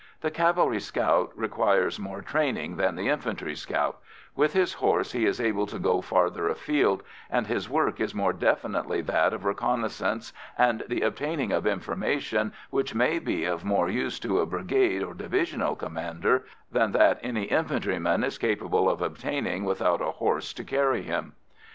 The 0.21 0.31
cavalry 0.31 0.79
scout 0.79 1.31
requires 1.35 1.99
more 1.99 2.23
training 2.23 2.77
than 2.77 2.95
the 2.95 3.07
infantry 3.07 3.53
scout; 3.53 3.99
with 4.35 4.53
his 4.53 4.73
horse 4.73 5.11
he 5.11 5.27
is 5.27 5.39
able 5.39 5.67
to 5.67 5.77
go 5.77 6.01
farther 6.01 6.47
afield, 6.49 7.03
and 7.29 7.45
his 7.45 7.69
work 7.69 7.99
is 8.01 8.15
more 8.15 8.33
definitely 8.33 9.01
that 9.01 9.31
of 9.31 9.45
reconnaissance 9.45 10.33
and 10.57 10.83
the 10.87 11.01
obtaining 11.01 11.51
of 11.51 11.67
information 11.67 12.51
which 12.71 12.95
may 12.95 13.19
be 13.19 13.45
of 13.45 13.63
more 13.63 13.89
use 13.91 14.17
to 14.21 14.39
a 14.39 14.45
brigade 14.47 15.03
or 15.03 15.13
divisional 15.13 15.75
commander 15.75 16.45
than 16.71 16.93
that 16.93 17.19
any 17.21 17.43
infantryman 17.43 18.23
is 18.23 18.39
capable 18.39 18.89
of 18.89 19.03
obtaining 19.03 19.65
without 19.65 20.01
a 20.01 20.13
horse 20.13 20.51
to 20.53 20.63
carry 20.63 21.03
him. 21.03 21.33